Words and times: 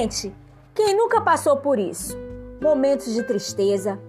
Gente, 0.00 0.34
quem 0.74 0.96
nunca 0.96 1.20
passou 1.20 1.58
por 1.58 1.78
isso? 1.78 2.16
Momentos 2.58 3.12
de 3.12 3.22
tristeza, 3.22 4.00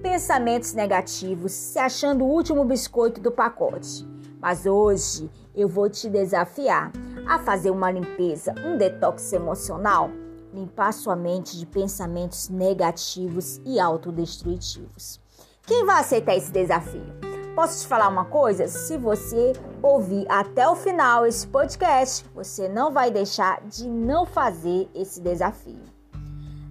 pensamentos 0.00 0.74
negativos, 0.74 1.50
se 1.50 1.76
achando 1.76 2.24
o 2.24 2.28
último 2.28 2.64
biscoito 2.64 3.20
do 3.20 3.32
pacote. 3.32 4.06
Mas 4.40 4.64
hoje 4.64 5.28
eu 5.52 5.66
vou 5.66 5.90
te 5.90 6.08
desafiar 6.08 6.92
a 7.26 7.36
fazer 7.40 7.72
uma 7.72 7.90
limpeza, 7.90 8.54
um 8.64 8.76
detox 8.76 9.32
emocional, 9.32 10.08
limpar 10.54 10.92
sua 10.92 11.16
mente 11.16 11.58
de 11.58 11.66
pensamentos 11.66 12.48
negativos 12.48 13.60
e 13.64 13.80
autodestrutivos. 13.80 15.20
Quem 15.66 15.84
vai 15.84 15.98
aceitar 15.98 16.36
esse 16.36 16.52
desafio? 16.52 17.33
Posso 17.54 17.82
te 17.82 17.86
falar 17.86 18.08
uma 18.08 18.24
coisa? 18.24 18.66
Se 18.66 18.96
você 18.98 19.52
ouvir 19.80 20.26
até 20.28 20.68
o 20.68 20.74
final 20.74 21.24
esse 21.24 21.46
podcast, 21.46 22.24
você 22.34 22.68
não 22.68 22.92
vai 22.92 23.12
deixar 23.12 23.64
de 23.68 23.88
não 23.88 24.26
fazer 24.26 24.88
esse 24.92 25.20
desafio. 25.20 25.78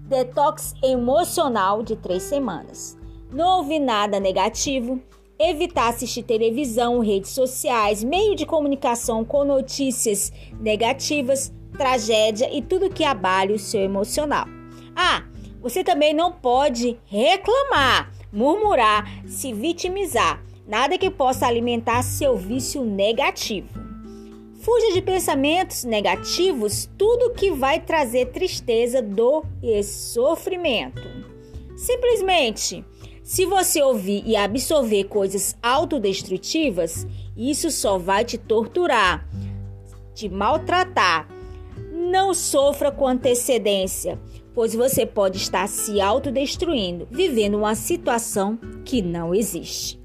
Detox 0.10 0.74
emocional 0.84 1.82
de 1.82 1.96
três 1.96 2.24
semanas. 2.24 2.98
Não 3.32 3.60
ouvir 3.60 3.80
nada 3.80 4.20
negativo, 4.20 5.02
evitar 5.40 5.88
assistir 5.88 6.24
televisão, 6.24 7.00
redes 7.00 7.32
sociais, 7.32 8.04
meio 8.04 8.36
de 8.36 8.46
comunicação 8.46 9.24
com 9.24 9.46
notícias 9.46 10.34
negativas, 10.60 11.54
tragédia 11.78 12.54
e 12.54 12.62
tudo 12.62 12.90
que 12.90 13.06
abale 13.06 13.54
o 13.54 13.60
seu 13.60 13.80
emocional. 13.80 14.48
Ah, 14.94 15.24
você 15.62 15.82
também 15.82 16.14
não 16.14 16.34
pode 16.34 17.00
reclamar, 17.06 18.12
murmurar, 18.34 19.08
se 19.26 19.54
vitimizar 19.54 20.44
nada 20.68 20.98
que 20.98 21.10
possa 21.10 21.48
alimentar 21.48 22.02
seu 22.04 22.38
vício 22.38 22.84
negativo. 22.84 23.70
Fuja 24.60 24.94
de 24.94 25.02
pensamentos 25.02 25.84
negativos, 25.84 26.90
tudo 26.98 27.34
que 27.34 27.52
vai 27.52 27.82
trazer 27.82 28.28
tristeza, 28.28 29.02
dor 29.02 29.46
e 29.62 29.84
sofrimento. 29.84 31.02
Simplesmente, 31.76 32.86
se 33.22 33.46
você 33.46 33.82
ouvir 33.82 34.24
e 34.26 34.36
absorver 34.36 35.06
coisas 35.06 35.58
autodestrutivas, 35.62 37.06
isso 37.36 37.72
só 37.72 37.98
vai 37.98 38.24
te 38.24 38.38
torturar, 38.38 39.28
te 40.14 40.30
maltratar. 40.30 41.28
Não 41.92 42.34
sofra 42.34 42.92
com 42.92 43.08
antecedência, 43.08 44.20
pois 44.54 44.76
você 44.76 45.06
pode 45.06 45.38
estar 45.38 45.68
se 45.68 46.00
autodestruindo, 46.00 47.08
vivendo 47.10 47.56
uma 47.56 47.76
situação 47.76 48.58
que 48.86 49.02
não 49.02 49.34
existe. 49.34 50.03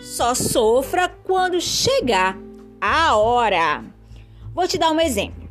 Só 0.00 0.34
sofra 0.34 1.08
quando 1.08 1.60
chegar 1.60 2.38
a 2.80 3.16
hora. 3.16 3.84
Vou 4.54 4.66
te 4.66 4.78
dar 4.78 4.90
um 4.90 5.00
exemplo. 5.00 5.46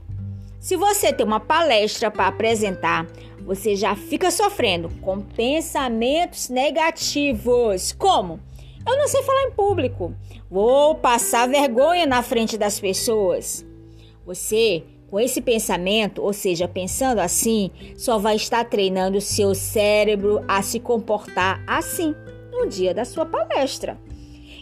Se 0.59 0.75
você 0.75 1.13
tem 1.13 1.25
uma 1.25 1.39
palestra 1.39 2.09
para 2.09 2.27
apresentar, 2.27 3.05
você 3.45 3.75
já 3.75 3.95
fica 3.95 4.31
sofrendo 4.31 4.89
com 5.01 5.21
pensamentos 5.21 6.49
negativos. 6.49 7.91
Como? 7.91 8.39
Eu 8.85 8.97
não 8.97 9.07
sei 9.07 9.21
falar 9.21 9.43
em 9.43 9.51
público. 9.51 10.15
Vou 10.49 10.95
passar 10.95 11.47
vergonha 11.47 12.07
na 12.07 12.23
frente 12.23 12.57
das 12.57 12.79
pessoas. 12.79 13.63
Você, 14.25 14.83
com 15.11 15.19
esse 15.19 15.41
pensamento, 15.41 16.23
ou 16.23 16.33
seja, 16.33 16.67
pensando 16.67 17.19
assim, 17.19 17.69
só 17.95 18.17
vai 18.17 18.35
estar 18.35 18.65
treinando 18.65 19.19
o 19.19 19.21
seu 19.21 19.53
cérebro 19.53 20.43
a 20.47 20.63
se 20.63 20.79
comportar 20.79 21.63
assim 21.67 22.15
no 22.51 22.67
dia 22.67 22.95
da 22.95 23.05
sua 23.05 23.27
palestra. 23.27 23.95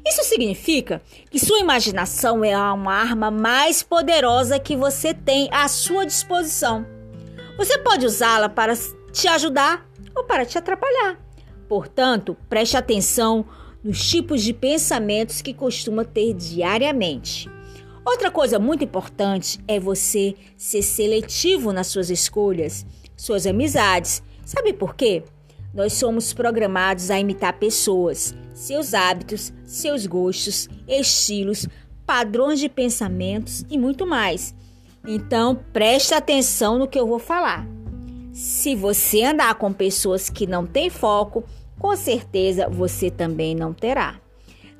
Isso 0.06 0.24
significa 0.24 1.02
que 1.30 1.40
sua 1.40 1.60
imaginação 1.60 2.44
é 2.44 2.58
uma 2.58 2.94
arma 2.94 3.32
mais 3.32 3.84
poderosa 3.84 4.60
que 4.60 4.76
você 4.76 5.14
tem 5.14 5.50
à 5.52 5.68
sua 5.68 6.06
disposição. 6.06 6.86
Você 7.58 7.78
pode 7.80 8.06
usá-la 8.06 8.50
para 8.50 8.74
te 9.12 9.28
ajudar 9.28 9.88
ou 10.16 10.24
para 10.24 10.46
te 10.46 10.58
atrapalhar. 10.58 11.18
Portanto, 11.68 12.38
preste 12.48 12.78
atenção 12.78 13.46
nos 13.84 14.08
tipos 14.08 14.42
de 14.42 14.54
pensamentos 14.54 15.42
que 15.42 15.54
costuma 15.54 16.06
ter 16.06 16.34
diariamente. 16.34 17.50
Outra 18.06 18.32
coisa 18.32 18.58
muito 18.58 18.84
importante 18.84 19.60
é 19.68 19.80
você 19.80 20.34
ser 20.56 20.82
seletivo 20.82 21.74
nas 21.74 21.88
suas 21.88 22.10
escolhas, 22.10 22.86
suas 23.18 23.46
amizades. 23.46 24.24
Sabe 24.46 24.72
por 24.72 24.96
quê? 24.96 25.24
Nós 25.74 25.94
somos 25.94 26.34
programados 26.34 27.12
a 27.12 27.20
imitar 27.20 27.54
pessoas, 27.54 28.36
seus 28.54 28.94
hábitos, 28.94 29.54
seus 29.64 30.06
gostos, 30.06 30.68
estilos, 30.88 31.68
padrões 32.06 32.60
de 32.60 32.70
pensamentos 32.70 33.66
e 33.70 33.78
muito 33.78 34.06
mais. 34.06 34.56
Então, 35.06 35.60
preste 35.72 36.14
atenção 36.14 36.80
no 36.80 36.88
que 36.88 37.00
eu 37.00 37.08
vou 37.08 37.20
falar. 37.20 37.68
Se 38.34 38.76
você 38.76 39.24
andar 39.24 39.56
com 39.56 39.72
pessoas 39.74 40.30
que 40.30 40.46
não 40.46 40.66
têm 40.66 40.90
foco, 40.90 41.44
com 41.80 41.96
certeza 41.96 42.70
você 42.70 43.10
também 43.10 43.56
não 43.56 43.74
terá. 43.74 44.20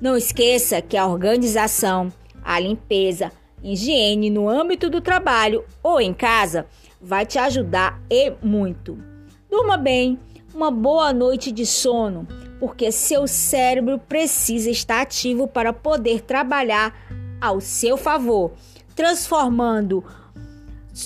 Não 0.00 0.16
esqueça 0.16 0.80
que 0.80 0.96
a 0.96 1.06
organização, 1.06 2.12
a 2.44 2.58
limpeza, 2.60 3.32
higiene 3.62 4.30
no 4.30 4.48
âmbito 4.48 4.88
do 4.88 5.00
trabalho 5.00 5.64
ou 5.82 6.00
em 6.00 6.14
casa 6.14 6.66
vai 7.00 7.26
te 7.26 7.38
ajudar 7.38 8.00
e 8.10 8.32
muito. 8.42 8.98
Durma 9.50 9.76
bem, 9.76 10.18
uma 10.54 10.70
boa 10.70 11.12
noite 11.12 11.52
de 11.52 11.66
sono, 11.66 12.26
porque 12.58 12.90
seu 12.90 13.26
cérebro 13.26 13.98
precisa 13.98 14.70
estar 14.70 15.02
ativo 15.02 15.46
para 15.46 15.72
poder 15.72 16.22
trabalhar 16.22 16.94
ao 17.40 17.60
seu 17.60 17.96
favor, 17.96 18.52
transformando 18.94 20.04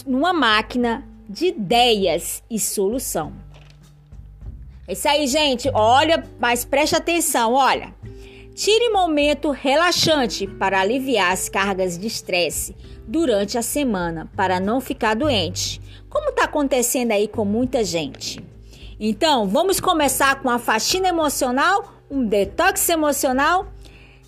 numa 0.07 0.33
máquina 0.33 1.07
de 1.29 1.47
ideias 1.47 2.43
e 2.51 2.59
solução. 2.59 3.33
É 4.87 4.93
isso 4.95 5.09
aí, 5.09 5.27
gente. 5.27 5.71
Olha, 5.73 6.25
mas 6.39 6.65
preste 6.65 6.97
atenção, 6.97 7.53
olha. 7.53 7.95
Tire 8.55 8.91
momento 8.91 9.51
relaxante 9.51 10.47
para 10.47 10.81
aliviar 10.81 11.33
as 11.33 11.49
cargas 11.49 11.97
de 11.97 12.07
estresse 12.07 12.77
durante 13.07 13.57
a 13.57 13.63
semana 13.63 14.31
para 14.37 14.61
não 14.61 14.81
ficar 14.81 15.15
doente, 15.15 15.81
como 16.11 16.31
está 16.31 16.45
acontecendo 16.45 17.13
aí 17.13 17.27
com 17.27 17.45
muita 17.45 17.83
gente. 17.83 18.52
Então, 18.99 19.47
vamos 19.47 19.81
começar 19.81 20.41
com 20.43 20.51
a 20.51 20.59
faxina 20.59 21.09
emocional, 21.09 21.95
um 22.11 22.25
detox 22.25 22.89
emocional. 22.89 23.67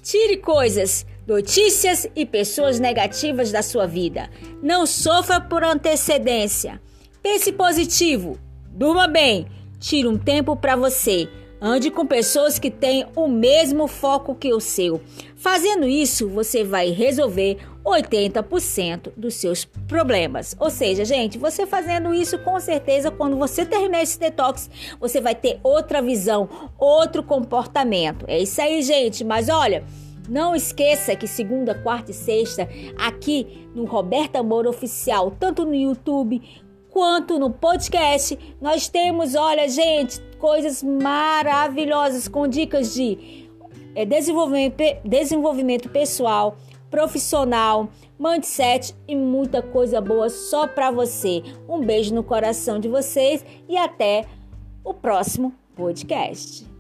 Tire 0.03 0.37
coisas, 0.39 1.07
notícias 1.27 2.07
e 2.15 2.27
pessoas 2.27 2.79
negativas 2.79 3.51
da 3.51 3.63
sua 3.63 3.87
vida. 3.87 4.29
Não 4.63 4.87
sofra 4.87 5.41
por 5.41 5.65
antecedência. 5.65 6.81
Pense 7.23 7.53
positivo. 7.53 8.39
Durma 8.71 9.07
bem. 9.07 9.47
Tire 9.79 10.09
um 10.09 10.19
tempo 10.19 10.57
para 10.57 10.77
você. 10.77 11.29
Ande 11.61 11.91
com 11.91 12.07
pessoas 12.07 12.59
que 12.59 12.71
têm 12.71 13.07
o 13.17 13.27
mesmo 13.27 13.87
foco 13.87 14.35
que 14.35 14.53
o 14.53 14.61
seu. 14.61 15.01
Fazendo 15.37 15.87
isso, 15.87 16.29
você 16.29 16.63
vai 16.63 16.91
resolver 16.91 17.57
80% 17.84 19.12
dos 19.17 19.34
seus 19.34 19.65
problemas. 19.65 20.56
Ou 20.59 20.71
seja, 20.71 21.05
gente, 21.05 21.39
você 21.39 21.67
fazendo 21.67 22.15
isso 22.15 22.39
com 22.39 22.59
certeza, 22.59 23.11
quando 23.11 23.37
você 23.37 23.67
terminar 23.67 24.03
esse 24.03 24.19
detox, 24.19 24.71
você 24.99 25.21
vai 25.21 25.34
ter 25.34 25.61
outra 25.62 26.00
visão, 26.00 26.49
outro 26.78 27.22
comportamento. 27.22 28.25
É 28.27 28.39
isso 28.39 28.61
aí, 28.61 28.83
gente. 28.83 29.25
Mas 29.25 29.49
olha. 29.49 29.84
Não 30.27 30.56
esqueça 30.56 31.15
que 31.15 31.27
segunda, 31.27 31.75
quarta 31.75 32.11
e 32.11 32.15
sexta, 32.15 32.67
aqui 32.97 33.69
no 33.75 33.84
Roberta 33.84 34.39
Amor 34.39 34.66
Oficial, 34.66 35.31
tanto 35.31 35.66
no 35.66 35.75
YouTube 35.75 36.41
quanto 36.95 37.41
no 37.41 37.51
podcast, 37.51 38.39
nós 38.61 38.89
temos, 38.89 39.34
olha, 39.34 39.69
gente, 39.69 40.22
coisas 40.39 40.81
maravilhosas 40.81 42.28
com 42.28 42.47
dicas 42.47 42.95
de 42.95 43.51
é, 43.97 44.05
desenvolvimento, 44.05 44.77
desenvolvimento 45.05 45.89
pessoal, 45.89 46.57
profissional, 46.95 47.89
mindset 48.17 48.95
e 49.09 49.17
muita 49.17 49.61
coisa 49.61 50.01
boa 50.01 50.31
só 50.31 50.69
para 50.69 50.93
você. 50.93 51.43
Um 51.69 51.85
beijo 51.85 52.15
no 52.15 52.23
coração 52.23 52.79
de 52.79 52.89
vocês 52.89 53.45
e 53.69 53.77
até 53.77 54.25
o 54.85 54.95
próximo 54.95 55.53
podcast. 55.75 56.73